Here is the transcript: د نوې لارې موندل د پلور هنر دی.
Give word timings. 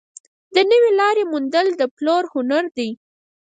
د 0.55 0.57
نوې 0.71 0.91
لارې 0.99 1.23
موندل 1.31 1.67
د 1.79 1.81
پلور 1.95 2.23
هنر 2.33 2.65
دی. 2.77 2.89